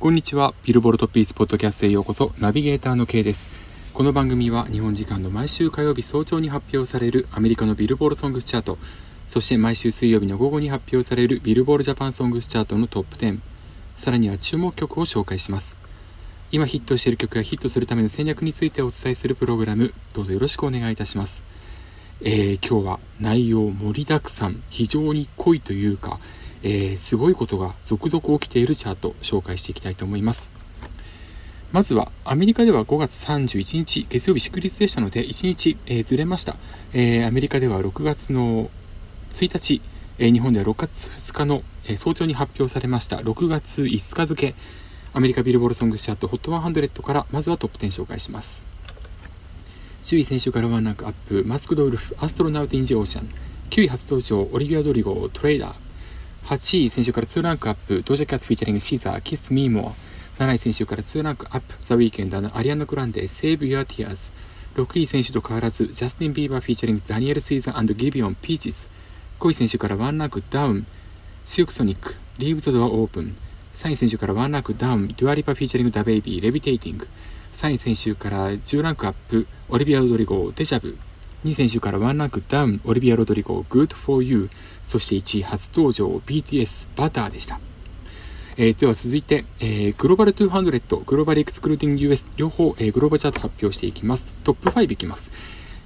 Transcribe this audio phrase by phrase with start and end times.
[0.00, 0.54] こんにちは。
[0.64, 2.32] ビルボルトピースポッドキャストへようこそ。
[2.38, 3.50] ナビゲーターの K です。
[3.92, 8.78] この番組は日本時間の毎週火曜日早朝に発表されるアメリカのビルボールソングスチャート、
[9.28, 13.40] そして毎週水曜日の午後に発表されるビルボールジャパンソングスチャートのトップ10、
[13.94, 15.76] さらには注目曲を紹介します。
[16.50, 21.42] 今ヒットしている曲やヒットするための戦略についてお伝えするプログラム、どうぞよろしくお願いいたします。
[22.22, 26.18] えー、今日は内容盛りだくさん、非常に濃いというか、
[26.62, 30.50] えー、すごいことが続々起きているチャート紹介していきたいと思います。
[31.72, 36.56] まずは、アメリカでは5月31日、月曜日祝日でしたので、1日、えー、ずれました。
[36.92, 38.68] えー、アメリカでは6月の
[39.30, 39.80] 1日、
[40.18, 44.54] えー、日本では6月2日の、え早朝に発表されました6月5日付、
[45.14, 48.64] アメリカビルボールソングチャート HOT100 からまずはトップ10紹介します。
[50.02, 53.28] 周囲選手からワンランクアップ、マスクドウルフ、アストロナウト・イン・ジ・オーシャン、
[53.70, 55.74] 9位初登場、オリビア・ロドリゴ、 traitor、
[56.44, 60.42] 8位、先週から2ランクアップ、ドジャキャット featuring SZA、Kiss Me More。
[60.42, 64.32] 7位、先週から2ランクアップ、ザ・ウィーケンド、アリアナ・グランデ、 Save Your Tears。
[64.74, 68.90] 6位、先週と変わらず、ジャスティン・ビーバー featuring、ダニエル・シーザー、ギヴィオン、Peaches。
[69.38, 70.86] 5位、先週から1ランクダウン、
[71.44, 73.36] シルク・ソニック、 Leave the Door Open。
[73.74, 77.06] 3位、先週から1ランクダウン、デュアリパ featuring ダ・ベイビー、 Levitating。
[77.52, 80.98] 3位、先週から10ランクアップ、オリビア・ロドリゴ、 deja vu。
[81.44, 84.50] 2位先週からワンランクダウン、オリビア・ロドリゴ、Good for You、
[84.90, 87.60] そして1位初登場、BTS、 Butter でした。
[88.56, 94.34] えー、では続いて、えー、 Global 200、Global Excluding US 両方、えー、グローバルチャート発表していきます。
[94.42, 95.30] トップ5いきます。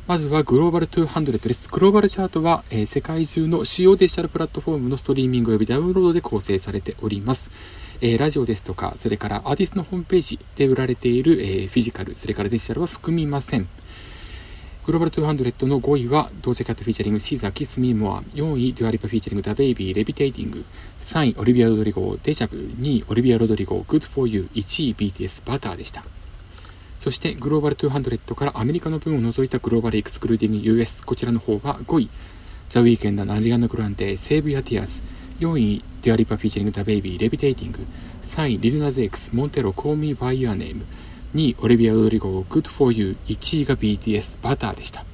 [0.07, 1.69] まずはグローバル200です。
[1.69, 7.51] グローバルチャートは、えー、世界中の主要デジタルプラットフォームのストリーミング及びダウンロードで構成されております。
[8.01, 13.69] えー、ラジオですとか、それからアーティストのホームページで売られている、えー、フィジカル、それからデジタルは含みません。
[14.85, 18.23] グローバル200の5位は、ドージャキャット featuring、SZA、Kiss Me More。
[18.35, 20.63] 4位、デュアリパ featuring、ダ・ベイビー、 Levitating。
[21.01, 22.59] 3位、オリビア・ロドリゴ、 Deja Vu。
[22.59, 24.61] 2位、オリビア・ロドリゴ、 Good 4 U。
[24.61, 26.05] 1位、BTS、 Butter でした。
[26.99, 31.03] そして、グローバル200からアメリカの分を除いたグローバルエクスクルーディング US。
[31.03, 32.11] こちらの方は5位、
[32.69, 35.01] ザ・ウィークエンド and アリアナ・グランデ、 Save Your Tears。
[35.41, 37.79] 4位、デュアリパ featuring、ダ・ベイビー、 Levitating。
[38.23, 40.85] 3位、リルナ・ゼイクス、モンテロ、コーミー・バイ・ユア・ネーム。
[41.35, 43.35] 2位、オリビア・ロドリゴ、 Good 4 U。
[43.35, 45.05] 1位が BTS、 Butter でした。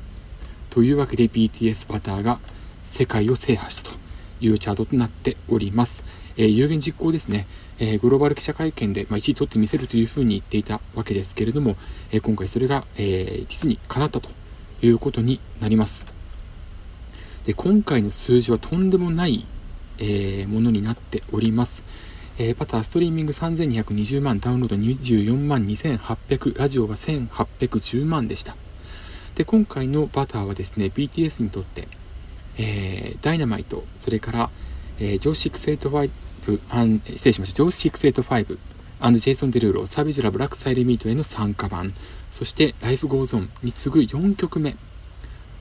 [0.68, 2.38] というわけで BTS バターが
[2.84, 3.96] 世界を制覇したと
[4.42, 6.04] いうチャートとなっております。
[6.36, 7.46] えー、有言実行ですね、
[7.78, 11.76] えー、グローバル記者会見で、まあ、1位取ってみせるというふうに言っていたわけですけれども、
[12.12, 14.28] えー、今回それが、え実に叶ったと
[14.82, 16.12] いうことになります。
[17.46, 19.46] で今回の数字はとんでもない、
[19.98, 21.82] えものになっております。
[22.42, 28.56] えバターストリーミング3220万、ダウンロード24万2800、ラジオは1810万でした。
[29.34, 31.86] で、今回のバターはですね、BTS にとって、
[32.56, 34.50] えー、ダイナマイト、それから、
[34.98, 38.58] えー、ジョー685、失礼しました、ジョー685、
[39.00, 41.92] アンドジェイソン・デルーロ、サビジュラ・ブラック・サイレミートへの参加版、
[42.30, 44.76] そしてライフ・ゴーゾンに次ぐ4曲目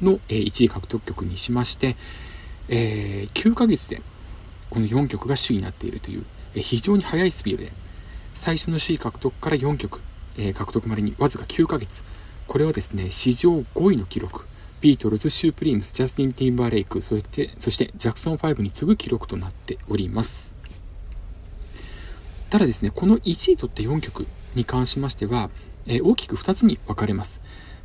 [0.01, 1.97] の、えー、1位獲得曲にしまして、
[2.69, 4.01] えー、9ヶ月で
[4.69, 6.23] この4曲が首位になっているという、
[6.55, 7.71] 非常に速いスピードで、
[8.33, 10.01] 最初の首位獲得から4曲、
[10.37, 12.03] え、獲得までにわずか9ヶ月、
[12.47, 14.45] これはですね、史上5位の記録。
[14.81, 20.55] ビートルズ、シュープリームス、ジャスティン・ティンバーレイク、そして、そしてジャクソン5に次ぐ記録となっております。
[22.49, 25.49] ただですね、この1位とって4曲に関しましては、
[25.85, 27.41] えー、大きく2つに分かれます。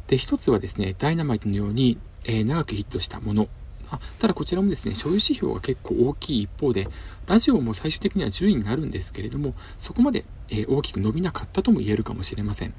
[0.06, 3.48] で、1つはですね、ダイナマイトのように、えー、長くヒットしたもの。
[3.94, 6.88] あただこちらもですね、所有指標が結構大きい一方で、
[7.26, 12.74] ラジオも最終的には10位になるんですけれども、そこまで、え、大きく伸びなかったとも言えるかもしれません。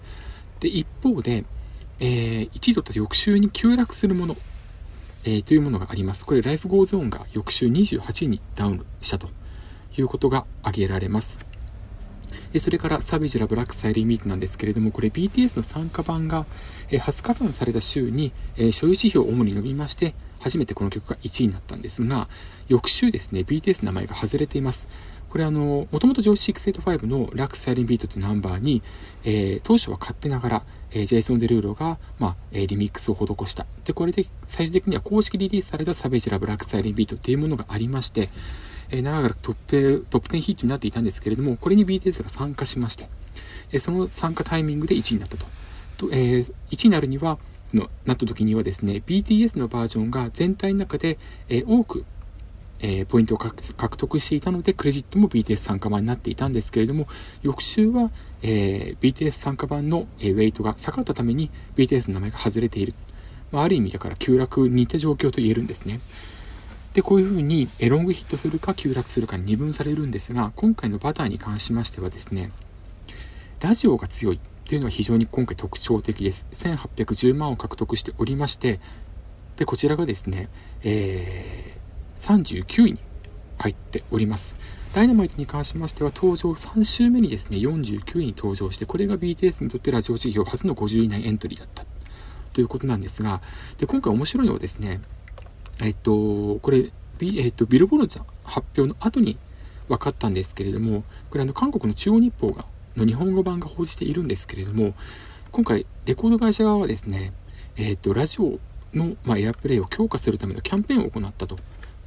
[0.59, 1.45] で、一方で、
[1.99, 4.37] えー、1位取った翌週に急落するもの、
[5.23, 6.25] えー、というものがあります。
[6.25, 9.29] これ、 Life Goes On が翌週28位にダウンしたと
[9.97, 11.39] いうことが挙げられます。
[12.51, 16.45] でそれから、サビジュラ・ブラック・サイリー・ミートなんですけれども、これ BTS の参加版が、
[16.89, 22.27] え、初加算された週に、え、所有指標を主に伸びまして、初めてこの曲が1位になったんですが、
[22.67, 24.89] 翌週ですね、BTS の名前が外れています。
[25.35, 28.81] これあの、もともと上司685のラック・サイリン・ビートというナンバーに、
[29.25, 33.65] えー、当初は勝手ながら、えー、ジェイソン・デルーロが、まあ、えー、リミックスを施した。
[33.83, 38.29] で、これで最終的には公式リリースされたサベージラ・ブラック・サイリン・ビートっていうものがありまして、
[38.91, 43.09] えー、長らくトップ、トップ10ヒットになっていたんですけれども、これに BTS が参加しまして、
[43.73, 45.45] えー、その参加タイミングで1位になったと。
[45.97, 47.37] とえー、1位になるには、
[47.73, 51.17] のなった時にはですね、BTS のバージョンが全体の中で、
[51.49, 52.05] え、多く
[52.79, 57.07] え、ポイントを獲得していたので、クレジットも BTS 参加版になっていたんですけれども、
[57.41, 62.93] 翌週は、え、BTS 参加版の、え、ウェイトが下がったために BTS の名前が外れている。
[63.51, 65.99] まあ、ある意味だから急落に似た状況と言えるんですね。
[66.93, 72.51] で、こういうふうにロングヒットするか急落するかに二分されるんですが、今回のバターに関しましてはですね、
[73.61, 76.47] ラジオが強いというのは非常に今回特徴的です。
[76.51, 78.79] 1810万を獲得しておりまして、
[79.57, 80.49] で、こちらがですね、
[80.83, 82.99] えー、39位に
[83.59, 84.57] 入っております。
[84.95, 91.85] ダイナマイトに関しましては登場3週目にですね、49位に登場して、これが BTS にとってラジオ指標初の50位以内エントリーだった
[92.53, 93.41] ということなんですが、
[93.77, 94.99] で、今回面白いのはですね、
[95.83, 96.89] えっと、これ、
[97.19, 99.37] ビ,、えっと、ビルボルド発表の後に
[99.89, 102.65] 分かったんですけれども、これあの韓国の中央日報が
[102.95, 104.93] の日本語版が報じているんですけれども、
[105.51, 107.33] 今回レコード会社側はですね、
[107.77, 108.59] えっと、ラジオ
[108.93, 111.57] の、まあ、エアプレイを強化するためのキャンペーンを行ったと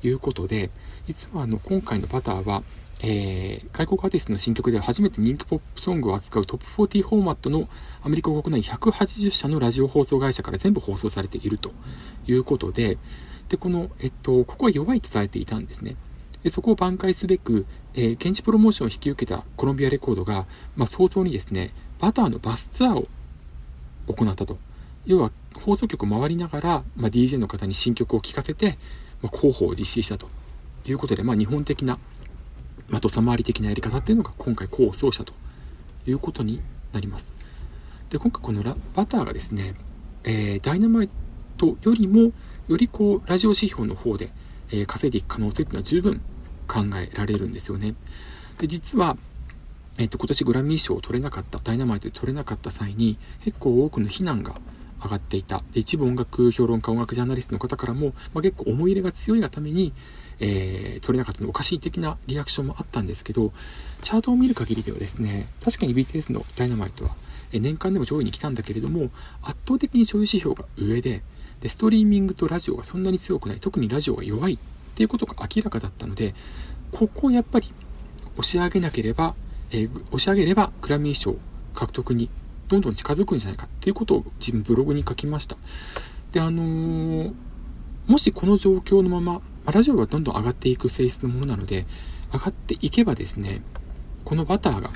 [0.03, 0.71] いうことで、
[1.07, 2.63] 実はあの今回のバターは、
[3.03, 7.69] えー、外国アーティストの新曲では初めて人気ポップソングを扱うトップ40フォーマットの
[8.03, 11.73] アメリカ国内180社のラジオ放送会社から全部放送されていると
[12.27, 12.99] いうことで、
[13.49, 15.97] で、この、えっと、ここは弱いとされていたんですね。
[16.47, 20.47] そこを挽回すべく、えー、現地プロモーションを引き受けたコロンビアレコードが、
[20.77, 23.09] まあ、早々にですね、バターのバスツアーを
[24.07, 24.59] 行ったと。
[25.05, 28.79] 要は、放送局を回りながら、まあ、DJ の方に新曲を聴かせて、
[29.21, 30.29] まあ、広報を実施したと
[30.87, 31.99] いうことで、まあ、日本的な、
[32.89, 35.33] まあ、土佐回り的なやり方っていうのが今回功を奏したと
[36.07, 36.61] いうことに
[36.93, 37.35] なります。
[38.11, 39.75] で、今回このラバターがですね、
[40.25, 41.11] えー、ダイナマイ
[41.57, 42.33] トよりも、
[42.69, 44.31] よりこう、ラジオ指標の方で、
[44.71, 46.21] えー、稼いでいく可能性っていうのは十分
[46.67, 47.95] 考えられるんですよね。
[48.59, 49.17] で、実は、
[49.99, 54.61] えっと、今年グラミー賞を取れなかった、ダイナマイトで取れなかった際に、結構多くの非難が
[55.03, 55.63] 上がっていた。
[55.73, 59.93] で一部音楽評論家、音楽ジャーナリストの方からも、まあ、結構思い入れが強いがために、
[60.41, 63.53] えー、取れなかったのおかしい的なリアクションもあったんですけど、
[64.03, 67.11] チャートを見る限りではですね、確かに BTS のダイナマイトは、
[67.53, 69.11] え年間でも上位に来たんだけれども、
[69.43, 71.23] 圧倒的に上位指標が上で、
[71.61, 74.59] で、ストリーミングとラジオがそんなに強くない、特にラジオが弱いっ
[74.95, 76.35] ていうことが明らかだったので、
[76.93, 77.73] ここをやっぱり
[78.37, 79.35] 押し上げなければ、
[79.71, 81.37] えー、押し上げればグラミー賞
[81.75, 82.31] 獲得に
[82.69, 85.57] どんどん近づくんじゃないかっていうことを自分ブログに書きました。
[86.33, 87.35] で、あのー、
[88.07, 89.41] もしこの状況のまま、
[89.71, 91.87] ラジオはどんどん上がっていく性質のものなので、
[92.33, 93.63] 上がっていけばですね、
[94.25, 94.91] このバターが、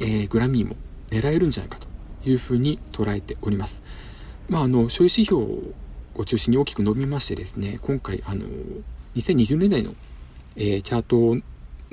[0.00, 0.76] えー、グラミーも
[1.10, 1.86] 狙えるんじゃないかと
[2.28, 3.82] いうふうに捉えております。
[4.50, 5.44] まあ、あの、所有指標
[6.16, 8.44] を中心に大きく伸びましてですね、今回、あの、
[9.14, 9.94] 2020年代の、
[10.56, 11.40] えー、チャート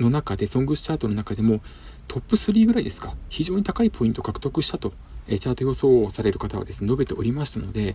[0.02, 1.60] の中で、ソングスチャートの中でも、
[2.08, 4.92] トップ3ぐらいですか、非常に高いポイントを獲得したと、
[5.28, 7.94] えチャート予想をされる方はですね、述べておりましたので、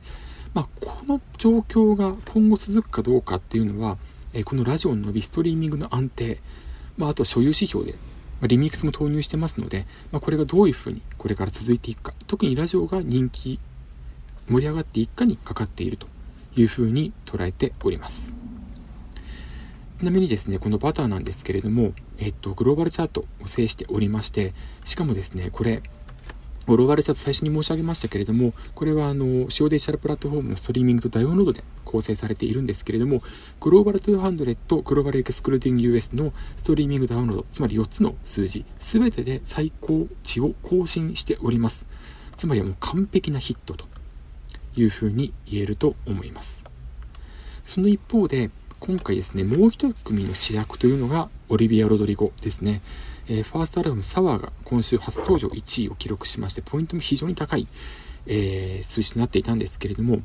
[0.54, 3.98] まあ、この状況が今後続くかどうかっていうのは、
[4.34, 6.40] えこのラジオの伸び、ストリーミングの安定、
[6.96, 7.96] まあ、あと所有指標で、
[8.40, 13.60] まリミックスも投入してますので、まあ、これがどういうふうにこれから続いていくか、特にラジオが人気、
[14.50, 16.08] 盛り上がっていくかにかかっていると
[16.56, 18.36] いうふうに捉えております。
[20.00, 24.54] ちなみにですね、このバターなんですけれども、えっと、グローバルチャートを制しておりまして、
[24.84, 25.82] しかもですね、これ、
[26.68, 33.22] グローバルチャート最初に申し上げましたけれども、これはあの、主要デジタルプラットフォームのストリーミングとダウンロードで構成されているんですけれども、
[33.62, 41.86] グローバル200、グローバルエクスクルーディング US のストリーミングダウンロード、つまり4つの数字、すべてで最高値を更新しております。
[42.36, 43.93] つまりもう完璧なヒットと
[44.76, 46.66] いうふうに言えると思います。
[47.64, 48.50] その一方で、
[48.80, 52.82] 今回ですね、もう一組の主役というのがオリビア・ロドリゴですね。
[53.30, 57.68] えー、ファーストアルバムサワーが今週初登場1位を記録しまして、ポイントも非常に高い、
[58.28, 60.22] えー、数字となっていたんですけれども、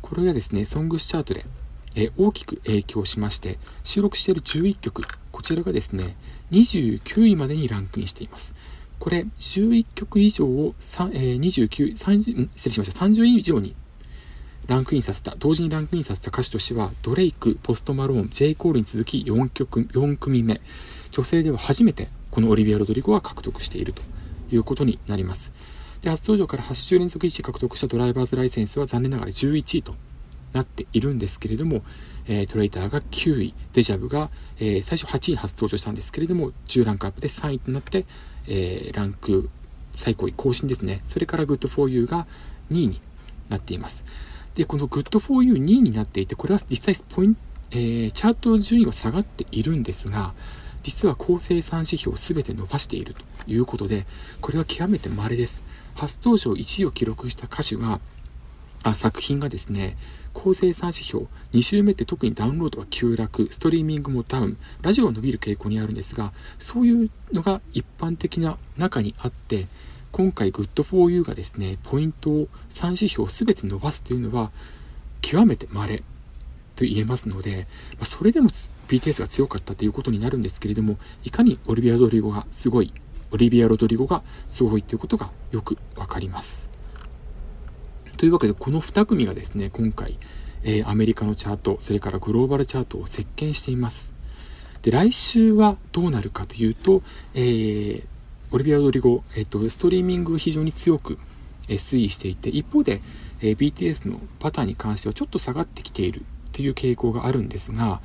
[0.00, 1.44] これがですね、ソングスチャートで、
[1.96, 5.02] えー、大きく影響しまして、収録している11曲、
[5.32, 6.16] こちらがですね、
[6.52, 8.54] 29位までにランクインしています。
[8.98, 13.74] これ、11曲以上を、えー、29、30、失礼しました、30位以上に
[14.68, 18.54] ランクインさせた、同時にランクインさせた歌手としては、ドレイク、ポストマローン、J.
[18.54, 20.60] コールに続き4曲、4組目。
[21.10, 24.02] 女性では初めて、このオリビア・ロドリゴは獲得していると
[24.52, 25.54] いうことになります。
[26.02, 29.94] で、初登場から8週連続1位獲得したドライバーズライセンスは残念ながら11位と
[30.52, 31.82] なっているんですけれども、
[32.26, 38.04] えー、トレイターが9位、デジャブが、えー、最初8位に初登場したんですけれども、10ランクアップで3位となって、
[38.48, 39.50] えー、ランク
[39.92, 41.00] 最高位更新ですね。
[41.04, 42.26] それから GoodForU が
[42.70, 43.00] 2位に
[43.48, 44.04] なっています。
[44.54, 47.40] で、この GoodForU2 位になっていて、これは実際ポイント、
[47.70, 50.32] えー、チャート順位は下がっているんですが、
[50.82, 54.06] 実は構成3指標を全て伸ばしているということで、
[54.40, 55.62] これは極めて稀です。
[55.94, 58.00] 初登場1位を記録した歌手が、
[58.84, 59.96] あ作品がですね、
[60.32, 69.66] 構成3指標、2週目って特にダウンロードは急落、ストリーミングもダウン、ラジオは伸びる傾向にあるんですが、そういうのが一般的な中にあって、
[70.12, 74.50] 今回 Good4U がですね、ポイントを3指標すべて伸ばすというのは
[75.20, 76.02] 極めて稀。
[76.78, 77.66] と言えますので、
[77.98, 82.94] ま、それでも BTS が強かったということになるんですけれども、いかにオリビア・ロドリゴがすごい、
[83.32, 86.77] オリビア・ロドリゴがすごいということがよくわかります。
[88.18, 90.18] というわけで、この2組がですね、今回、
[90.64, 94.12] えー、アメリカのチャート、それからグローバルチャートを席巻しています。
[94.82, 97.02] で、来週はどうなるかというと、
[97.36, 98.04] えー、
[98.50, 101.16] オリビア・ドリゴ、えっ、ー、と、ストリーミングが非常に強く、
[101.68, 103.00] え推移していて、一方で、
[103.40, 108.00] え BTS のパターに関してはちょっと下がってきているという傾向があるんですが、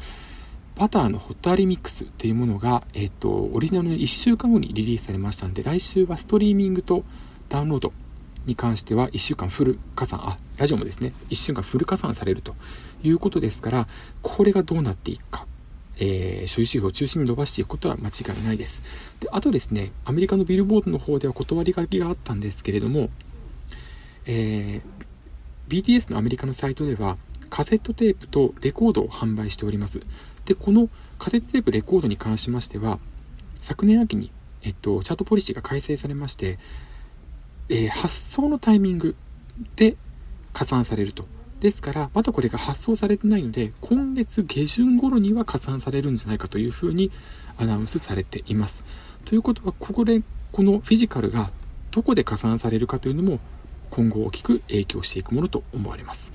[0.75, 7.03] パターのホットアリミックスっていうものが、えっ、と、オリジナルの1週間後にリリースされましたんで、来週はストリーミングと
[7.50, 7.93] ダウンロード
[8.46, 12.56] に関しては1週間フル加算、あ、ラジオもですね、1週間フル加算されると
[13.04, 13.88] いうことですから、
[14.22, 15.46] これがどうなっていくか。
[16.00, 18.82] えー、所有指標を中心に伸ばしていくことは間違いないです。
[19.20, 23.10] で、あとですね、アメリカのビルボードの方では断り書きがあったんですけれども、
[24.26, 24.82] えー、
[25.68, 27.18] BTS のアメリカのサイトでは、
[27.50, 30.02] カセットテープとレコードを販売しております。
[30.46, 33.00] で、このカセットテープ、レコードに関しましては、
[33.62, 34.32] 昨年秋に、
[34.64, 36.58] えっと、チャートポリシーが改正されまして、
[37.74, 39.15] えー、発送のタイミング
[39.75, 39.96] で
[40.53, 41.25] 加算されると。
[41.60, 47.10] ですから、まだこれが発送されてないので、今月下旬頃には加算されるんじゃないかというふうに
[47.58, 48.86] アナウンスされています。
[49.25, 51.50] ということは、ここで、このフィジカルが
[51.89, 53.39] どこで加算されるかというのも、
[53.89, 56.32] 今後大きく影響していくものと思われます。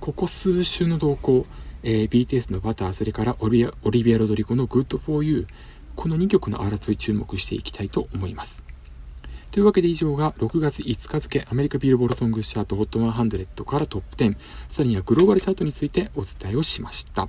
[0.00, 1.46] ここ数週の動向、
[1.84, 5.46] えー、BTS のバター、それからオリビア・オリビアロドリゴの Good for You、
[5.94, 8.71] この2曲の争い注目していきたいと思います。
[9.52, 14.34] というわけで以上が6月5日付アメリカビルボールソングチャート HOT100 からトップ10、
[14.70, 17.28] さらにはグローバルチャートについてお伝えをしました。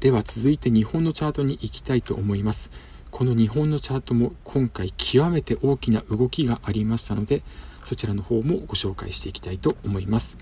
[0.00, 2.70] では続いて日本のチャートに行きたいと思います。
[3.10, 7.42] この日本のチャートも今回極めて大きな動きがありましたので、
[7.84, 10.38] そちらの方もご紹介していきたいと思います。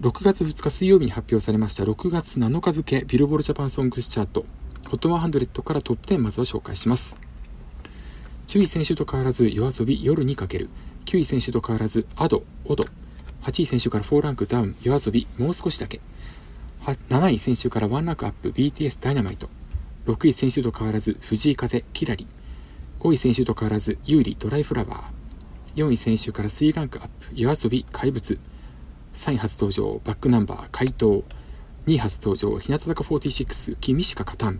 [0.00, 4.46] 6月2日水曜日に発表されました6月7日付ビルボールジャパンソングスチャート
[4.84, 7.23] HOT100 からトップ10まずは紹介します。
[8.46, 10.68] 10位選手と変わらず夜遊び夜にかける。
[11.06, 12.86] 9位選手と変わらずアドオド
[13.42, 14.76] 8位選手から4ランクダウン。
[14.82, 16.00] 夜遊びもう少しだけ。
[16.84, 18.50] 7位選手から1ランクアップ。
[18.50, 19.48] BTS ダイナマイト。
[20.06, 22.26] 6位選手と変わらず藤井風キラリ。
[23.00, 25.02] 5位選手と変わらず有利ドライフラワー。
[25.76, 27.28] 4位選手から3ランクアップ。
[27.34, 28.38] 夜遊び怪物。
[29.14, 30.00] 3位初登場。
[30.04, 31.24] バックナンバー怪盗。
[31.86, 34.58] 2位初登場日向坂46君しか勝たん。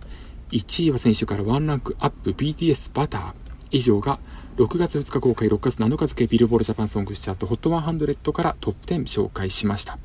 [0.51, 2.31] 1位は選手から1ランクアップ。
[2.33, 3.44] BTS バター。
[3.75, 4.19] 以上が
[4.55, 9.99] 6月2日公開6月7日付ビルボールジャパンソングスチャート HOT100 からトップ10紹介しました。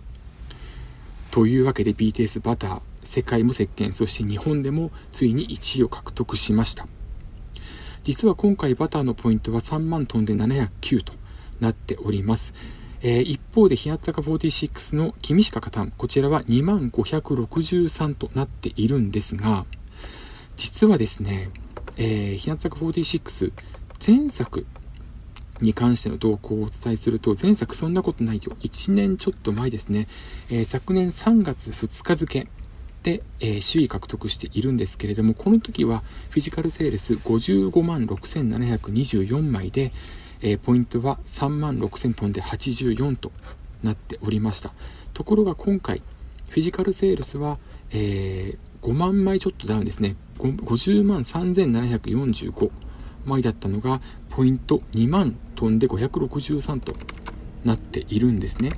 [1.31, 6.89] というわけで BTS バター世界も席巻そして日本でもついに1位を獲得しました。
[8.03, 11.13] 実は今回バターのポイントは3万トンで709と
[11.61, 12.55] なっております。
[13.03, 19.65] えー、一方で日向坂46の君しか勝たんこちらは2万563となっているんですが
[20.59, 21.49] 実はですね
[21.97, 23.53] えー、日向坂46
[24.07, 24.67] 前作
[25.61, 28.57] に関しての動向をお伝えすると、前作そんなことないよ。
[28.61, 30.07] 1年ちょっと前ですね。
[30.51, 32.49] えー、昨年3月2日付
[33.03, 39.93] で、えー、首位獲得しているんですけれども、この時はフィジカルセールス55万6724枚で、
[40.43, 43.33] えー、ポイントは3万6000トンで84と
[43.83, 44.73] なっておりました。
[45.13, 46.03] ところが今回、
[46.51, 47.59] フィジカルセールスは、
[47.93, 50.17] えー、5万枚ちょっとダウンですね。
[50.37, 52.71] 50万3745
[53.25, 56.95] 枚だったのが、ポイント2万飛んで563と
[57.65, 58.73] なっているんですね。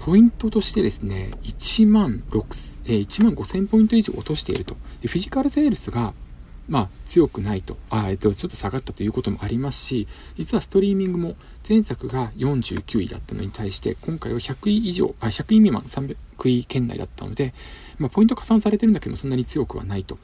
[0.00, 4.76] ポイントとしてですね、1万6、えー、1万5000ポイント以上落としていると。
[5.00, 6.14] でフィジカルセールスが、
[6.68, 7.76] まあ、強くないと。
[7.90, 10.06] あ、えっと、ちょっと下がったということもありますし、
[10.36, 16.16] 実はストリーミングも前作が49位だったのに対して、今回は100位以上、あ、100位未満300
[16.48, 17.54] 位圏内だったので、
[17.98, 20.18] まあ、ポイント加算されてるんだけどそんなに強くはないと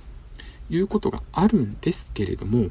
[0.70, 2.70] いうことがあるんですけれども、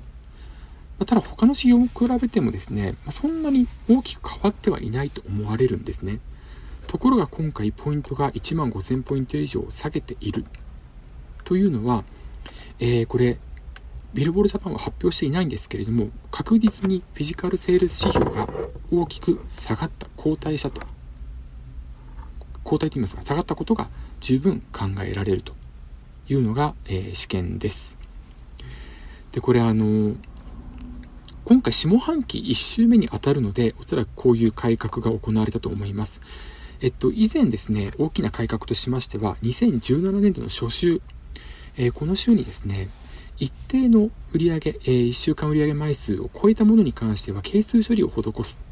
[0.99, 6.19] ま、ただ他の指標を比べてもですね、ま、そんなに大きく変わってはいないと思われるんですね。
[6.87, 10.45] ところが今回ポイントが1万5000ポイント以上下げている
[11.43, 12.03] というのは、
[12.79, 13.37] えー、これ
[14.13, 18.47] ビルボールジャパンは発表していないんですけれども確実にフィジカルセールス指標が
[18.91, 20.85] 大きく下がった後退したと
[22.63, 23.89] 後退と言いますか下がったことが
[24.21, 25.53] 十分考えられると
[26.29, 27.97] いうのが、えー、試験です。
[29.31, 30.15] で、これあの、
[31.43, 36.21] 今回下半期1週目に当たるので、おそらくこういう改革が行われたと思います。
[36.81, 41.01] えっと、以前ですね、大きな改革としましては、2017年度の初週、
[41.75, 42.87] えー、この週にですね、
[43.43, 48.65] 一定の売上、えー、1週間売上枚数を超えたものに関しては、係数処理を施す。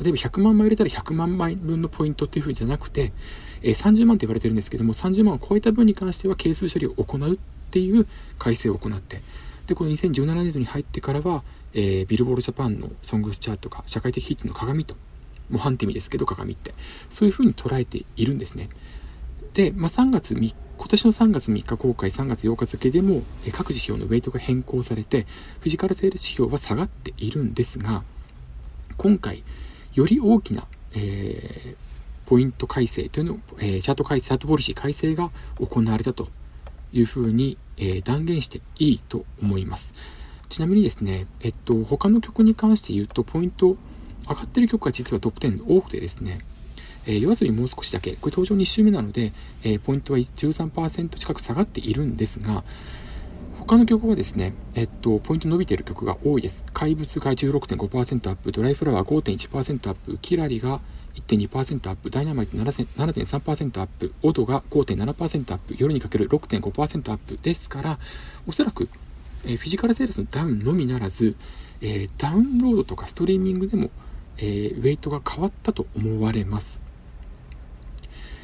[0.00, 3.12] 例えば100万枚売れたら100万枚分のポイントっていう風じゃなくて、
[3.62, 7.38] えー、30万って言われてるんですけども、30万を超えた分に関しては係数処理を行うっ
[7.72, 8.06] ていう
[8.38, 9.20] 改正を行って、
[9.66, 11.42] で、この2017年度に入ってからは、
[11.74, 14.94] えー、ビルボールジャパンのソングスチャートが社会的ヒットの鏡と、
[15.50, 16.74] 模範手見ですけど、鏡って、
[17.10, 18.68] そういうふうに捉えているんですね。
[19.54, 25.26] で、まあ、3月3今年の3月3日公開、3月8日付でも各指標のウェイトが変更されて、
[25.60, 28.02] フィジカルセール指標は下がっているんですが、
[28.96, 29.44] 今回、
[29.94, 31.76] より大きな、えー、
[32.26, 35.30] ポイント改正というのを、えー、チャート改正、チャートポリシー改正が
[35.60, 36.28] 行われたと
[36.92, 39.94] いうふうに、えー、断言していいと思います。
[40.48, 43.76] ちなみにですね、えっと、他の曲に関して言うと、ポイント
[44.28, 46.40] 上がってる曲が実はトップ10多くてですね、
[47.06, 49.32] えー、夜遊びもう少しだけ、これ登場2週目なので、
[49.64, 52.64] えー、ポイントは13%近く下がっているんですが、
[53.58, 56.66] 他の曲はですね、えっと、ポイント伸びている曲が多いです。
[56.72, 60.80] 怪物が16.5%アップ、ドライフラワー5.1%アップ、キラリが
[61.14, 67.98] 1.2%アップ、ダイナマイト7.3%アップ、オドが5.7%アップ、夜にかける6.5%アップですから、
[68.46, 68.88] おそらく、
[69.44, 71.36] えー、フィジカルセールスのダウンのみならず、
[71.80, 73.90] えー、ダウンロードとかストリーミングでも、
[74.38, 76.91] えー、ウェイトが変わったと思われます。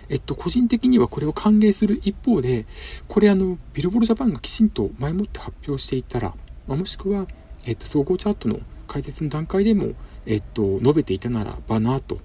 [0.09, 2.67] えっと、個人的にはこれを歓迎する一方で、
[3.09, 6.35] これあの、ビルボールジャパンがきちんと前もって発表していたら、
[6.67, 7.27] ま、もしくは、
[7.67, 9.93] えっと、総合チャートの解説の段階でも、
[10.27, 12.19] えっと、述べていたならばな、と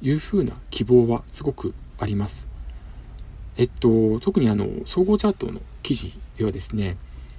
[0.00, 2.48] いうふうな希望はすごくあります。
[3.56, 6.96] えっと、特にあの、総合チャートの記事ではですね、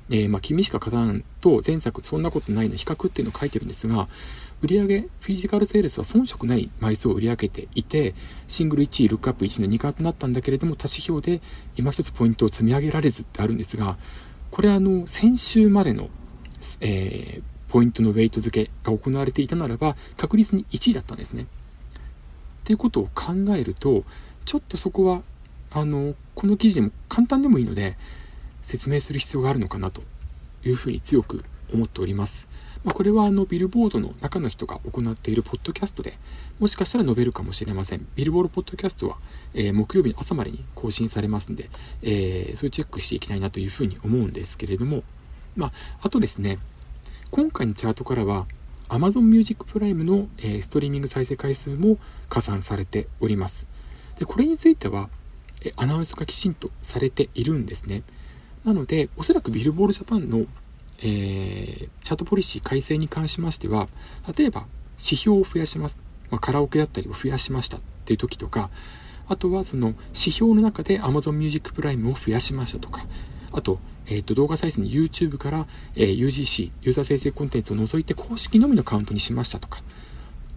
[0.10, 4.08] えー、まあ、君しか勝たんと前作そんなことないの比較っていうのを書いてるんですが、
[4.62, 8.16] 売上フィジカルセールスは遜色ない枚数を売り上げていて、
[8.48, 11.42] シングル1位、ルックアップ1位の2冠となったんだけれども、多指標で
[11.76, 13.98] 今一つポイントを積み上げられずってあるんですが、
[14.52, 16.10] これあの、先週までの、
[16.82, 21.44] えー、ポイントのウェイト付けが行われていたならば、確実に1位だったんですね。
[21.44, 21.48] っ
[22.64, 24.06] ていうことを考えると、
[24.46, 25.22] ちょっとそこは、
[25.72, 27.98] あの、この記事でも簡単でもいいので、
[28.62, 30.02] 説明する必要があるのかなと
[30.64, 31.44] いうふうに強く
[31.74, 32.48] 思っております。
[32.86, 36.14] ま、これはあのビルボードの中の人が行っているポッドキャストで
[36.60, 38.08] もしかしたら述べるかもしれません。
[38.16, 39.18] ビルボードポッドキャストは、
[39.56, 41.70] えー、木曜日の朝までに更新されますんで、
[42.04, 45.04] えー、それチェックしていきたいなというふうに思うんですけれども、
[45.56, 45.72] まあ、
[46.04, 46.60] あとですね、
[47.32, 48.46] 今回のチャートからは
[48.90, 51.98] Amazon Music Prime の、え、ストリーミング再生回数も
[52.30, 53.68] 加算されております。
[54.20, 55.10] で、これについては、
[55.64, 58.04] えアナウンスがきちんとされているんですね。
[58.64, 60.46] なので、おそらくビルボールジャパンの
[61.00, 63.88] えー、チャートポリシー改正に関しましては、
[64.38, 64.66] 例えば
[64.98, 66.00] 指標を増やします。
[66.30, 68.70] まあ、カラオケだったりを増やしましたっていう時とか、
[69.28, 73.06] あとはその指標の中で Amazon Music Prime を増やしましたとか、
[73.52, 79.82] あと、えっ、ー、と、動画再生の YouTube から、えー、UGC、ユーザー生成コンテンツを除いて公式のみのカウントにしましたとか、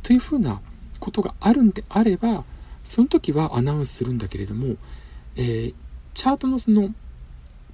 [0.03, 0.61] というふうな
[1.01, 2.45] ことがあるんであれば、
[2.83, 4.77] その時はアナウンスするんだけれども、
[5.37, 5.75] えー、
[6.15, 6.95] チャートのその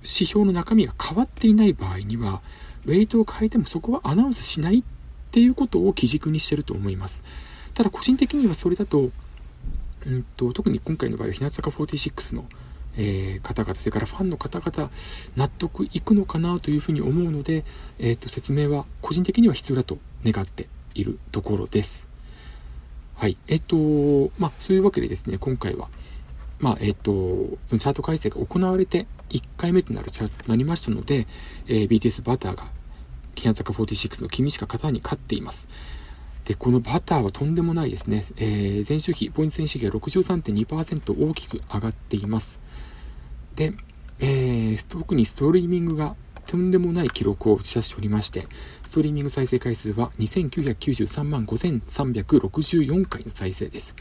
[0.04, 2.42] 指標の中身が変わっていない場合には、
[2.86, 4.82] ウェイトを変えてもそこはアナウンスしないっ
[5.30, 7.24] ていうことを基軸にしてると思います。
[7.72, 9.10] ただ個人的にはそれだと、
[10.06, 12.44] うんと、特に今回の場合は日向坂46の、
[12.96, 14.90] えー、方々、それからファンの方々、
[15.36, 17.64] 納得いくのかなというふうに思うので、
[17.98, 22.08] えっ、ー、と、説明は個人的には必要だと願っているところです。
[23.16, 23.36] はい。
[23.48, 25.88] えっ、ー、と、まあ、そういうわけでですね、今回は、
[26.60, 27.12] まあ、えっ、と、
[27.66, 31.26] そのチャート改正が行われて1回目となるチャートとなりましたので、
[31.66, 32.64] えー、BTS バターが、
[33.34, 35.68] 日向坂46の君しか勝たに勝っています。
[36.44, 38.22] で、このバターはとんでもないですね。
[38.36, 42.60] えー、前週比、ポイント前週比は63.2%大きく上がっています。
[43.56, 43.72] で、
[44.20, 46.14] えー、特にストリーミングが
[46.46, 48.46] とんでもない記録を打ち出しておりまして、
[48.82, 53.96] ストリーミング再生回数は2993万5364回の再生です。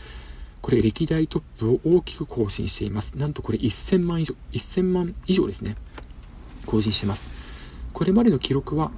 [0.64, 3.18] これ歴代トップを大きく更新しています。
[3.18, 5.76] なんとこれ1000万以上、1000万以上ですね。
[6.66, 7.30] 更新してます。
[7.92, 8.92] これまでの記録は、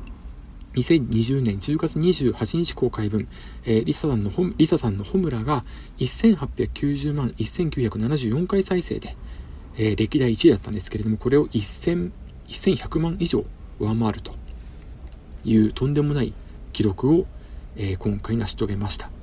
[0.75, 3.27] 2020年10月28日公開分、
[3.65, 5.65] えー、リサさんのホリサさんのホムラが
[5.97, 9.15] 1890万1974回再生で、
[9.77, 12.11] えー、歴代1位だったんですけれども、これを1000
[12.47, 13.43] 1100万以上
[13.79, 14.35] 上回ると
[15.43, 16.33] いうとんでもない
[16.73, 17.25] 記録を、
[17.75, 19.14] えー、今回成し遂げました。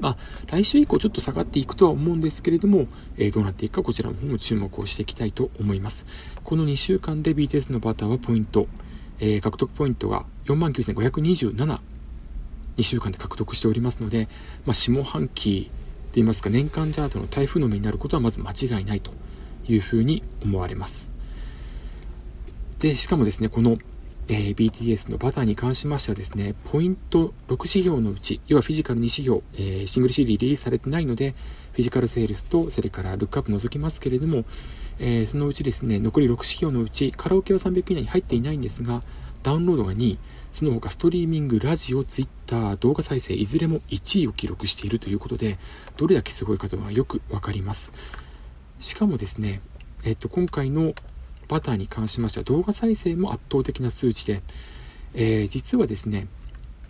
[0.00, 6.06] まあ、来週以降ちょっと下がっていくとは思うんですけれども、えー、どうなっていくかこちらの方も注目をしていきたいと思います。
[6.44, 8.68] この2週間で BTS のバターはポイント、
[9.20, 11.80] えー、獲得ポイントが49,527、
[12.76, 14.28] 2週間で獲得しておりますので、
[14.64, 15.70] まあ、下半期
[16.08, 19.12] と言いますか年間チャートの台風の目になることはまず間違いないと
[19.66, 21.12] いうふうに思われます。
[22.78, 23.78] で、しかもですね、この
[24.30, 31.34] えー、BTS のバターに関しましてはですね、ポイント6指標のうち、要はフィジカル2指標、えー、シングル CD リリースされてないので、
[31.72, 34.44] フィジカルセールスと、それからルックアップ除きますけれども、
[34.98, 39.02] えー、そのうちですね、残り6指標のうち、カラオケは300以内に入っていないんですが、
[39.42, 40.18] ダウンロードが2位、
[40.52, 45.58] その他ストリーミング、ラジオ、ツイッター、動画再生、いずれも1位を記録しているということで、
[45.96, 47.92] どれだけすごいかというのはよくわかります。
[48.78, 49.62] しかもですね、
[50.04, 50.92] えっと、今回の
[51.48, 54.42] バターに関しましては動画再生も圧倒的な数値で、
[55.14, 56.28] えー、実はですね、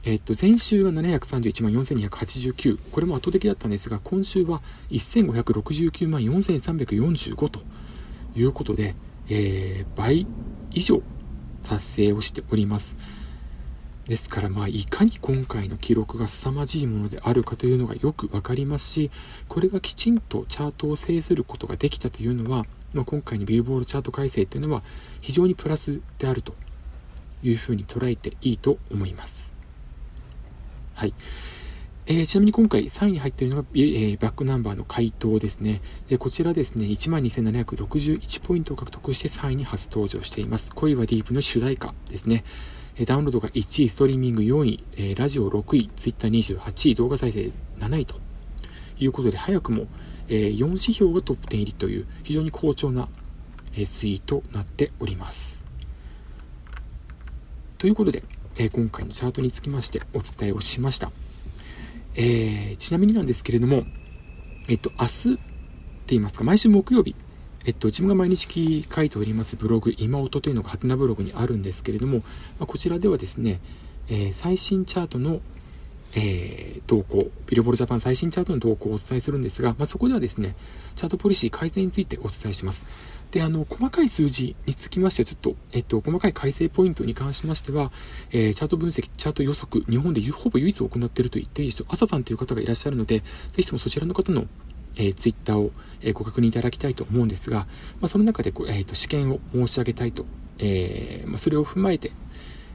[0.05, 7.61] えっと、前週が731万4289、これも圧倒的だったんですが、今週は1569万4345と
[8.37, 8.95] いうことで、
[9.29, 10.27] えー、倍
[10.71, 11.03] 以上
[11.63, 12.97] 達成をしております。
[14.09, 19.11] ですから、まあ、いかに今回の記録が凄まじいものであるかというのがよくわかりますし、
[19.49, 24.83] これがきちんとチャートを制することができたというのは、まあ、今回のビルボールチャート改正というのは
[25.21, 26.55] 非常にプラスであると
[27.43, 29.57] いうふうに捉えていいと思います。
[30.95, 31.15] はい。
[32.11, 35.83] えー、ちなみに今回3位に入っているのが、えー、バックナンバーの回答ですね。
[36.09, 40.73] でこちらですね、12,761ポイントを獲得して3位に初登場しています。
[40.75, 42.45] 恋はディープの主題歌ですね。
[42.97, 48.17] えダウンロードが1位、ストリーミング4位、えー、ラジオ6位、ツイッター28位、動画再生7位と
[48.99, 49.87] いうことで、早くも、
[50.29, 53.09] え、4指標がトップ10入りという非常に好調な、
[53.75, 55.65] え、推移となっております。
[57.79, 58.23] ということで、
[58.59, 61.11] え、今回のチャートにつきましてお伝えをしました。
[62.15, 63.85] えー、ちなみになんですけれども、
[64.69, 65.41] えっと、明日って
[66.09, 67.15] 言いますか、毎週木曜日、
[67.65, 72.25] えっと、自分が毎日書いておりますブログ、今音というのがハテナブログにあるんですけれども、ま
[72.65, 73.61] あ、こちらではですね、
[74.09, 75.41] えー、最新チャートの、
[76.15, 80.55] えー、動向、ビルボールジャパン最新チャートの動向をお伝えするんですが、まあ、そこではですね、
[80.95, 82.87] チャートポリシー改善についてお伝えします。
[83.31, 87.93] で、あの、細かい数字につきましては、ちょっと、えっと、細かい改正ポイントに関しましては、
[88.31, 91.87] えー、チャート分析、チャート予測、日本でほぼ唯一行っていると言っていいですよ。
[91.91, 94.47] 朝さんという方がいらっしゃるので、ぜひともそちらの方の、
[94.97, 97.67] えー、ツイッターを、えー、ご確認いただきたいと思うんですが、
[98.01, 100.25] まあ、その中でこう、えーと、試験を申し上げたいと、
[100.59, 102.13] えーまあ、それを踏まえて、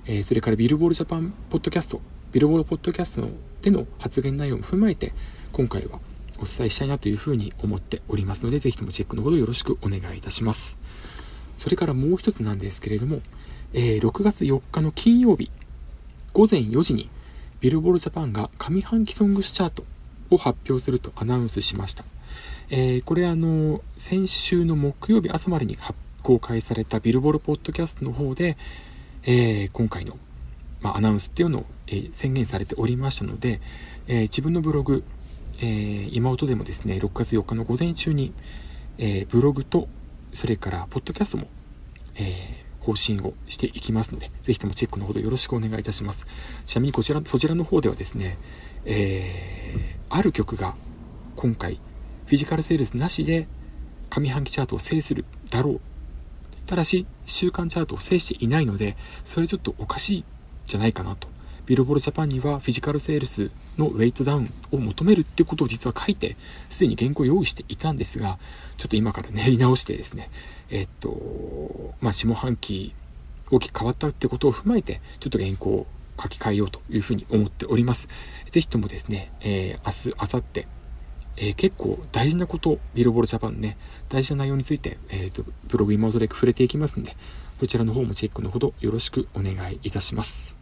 [0.05, 2.01] えー、それからビルボールジャパンポッドキャスト、
[2.33, 3.27] ビルボールポッドキャスト
[3.61, 5.13] での発言内容も踏まえて、
[5.51, 5.99] 今回は
[6.39, 10.79] お伝えしたいなというふうに思っておりますので、ぜひともチェックのほどよろしくお願いいたします。
[11.55, 13.21] それからもう一つなんですけれども、
[13.73, 15.51] えー、6月4日の金曜日、
[16.33, 17.07] 午前4時に、
[17.59, 19.85] ビルボールジャパンが上半期ソングスチャート
[20.31, 22.03] を発表するとアナウンスしました。
[22.71, 25.77] えー、これあの、先週の木曜日朝までに
[26.23, 28.57] 公開されたビルボールポッドキャストの方で、
[29.21, 30.17] えー、今回の、
[30.83, 33.61] ま、アナウンスっていうのを、え、宣言されておりましたので、
[34.07, 35.03] え自分のブログ、
[35.61, 38.33] え今音でもですね、6月4日の午前中に、
[38.97, 39.87] えブログと
[40.33, 41.47] それから、ポッドキャストも、
[42.15, 46.27] え、更新をしていきますので、ぜひともチェックのほどよろしくお願いいたします。
[46.65, 48.37] ちなみにこちら、そちらの方ではですね、
[48.85, 49.31] え、
[50.09, 50.75] ある曲が
[51.35, 51.75] 今回、
[52.25, 53.47] フィジカルセールスなしで
[54.09, 55.81] 上半期チャートを制するだろう。
[56.67, 60.25] ただし、週間チャートを制していないので、それちょっとおかしい
[60.65, 61.27] じゃないかなと。
[61.65, 66.35] ビルボールジャパンにはフィジカルセールスのウェイトダウンを求めるってことを実は書いて、
[66.69, 68.37] すでに原稿を用意していたんですが、
[68.77, 70.29] ちょっと今から練り直してですね、
[70.69, 72.93] えっと、まあ、下半期
[73.49, 75.87] 大きく変わったってことを踏まえて、ちょっと原稿を
[76.21, 78.09] 書き換えようというふうに思っております。
[78.49, 80.67] ぜひともですね、えー、明日、明後日、
[81.37, 83.77] えー、結構大事なこと、ビルボールジャパンね、
[84.09, 87.15] 大事な内容について、えっ、ー、と、ブログ妹で触れていきますんで、
[87.63, 90.57] こちらの方もチェックのほどよろしくお願いいたします。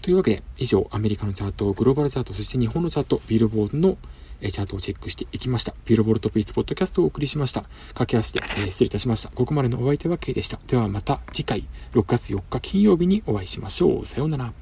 [0.00, 3.98] というわけで、以上、アメリカのチャート、グローバルチャート、そして日本のチャート、ビルボードの
[4.40, 5.74] チャートをチェックしていきました。
[5.84, 7.64] ビルボールトピーツポッドキャストをお送りしました。
[7.94, 9.30] 駆け足で、えー、失礼いたしました。
[9.30, 10.60] ここまでのお相手は K でした。
[10.68, 11.64] ではまた次回、
[11.94, 14.06] 6月4日金曜日にお会いしましょう。
[14.06, 14.52] さようなら。